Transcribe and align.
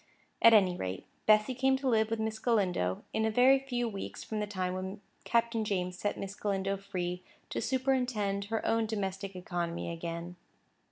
At 0.41 0.51
any 0.55 0.75
rate, 0.75 1.05
Bessy 1.27 1.53
came 1.53 1.77
to 1.77 1.87
live 1.87 2.09
with 2.09 2.19
Miss 2.19 2.39
Galindo, 2.39 3.03
in 3.13 3.23
a 3.23 3.29
very 3.29 3.59
few 3.59 3.87
weeks 3.87 4.23
from 4.23 4.39
the 4.39 4.47
time 4.47 4.73
when 4.73 4.99
Captain 5.25 5.63
James 5.63 5.95
set 5.95 6.17
Miss 6.17 6.33
Galindo 6.33 6.75
free 6.77 7.21
to 7.51 7.61
superintend 7.61 8.45
her 8.45 8.65
own 8.65 8.87
domestic 8.87 9.35
economy 9.35 9.91
again. 9.91 10.37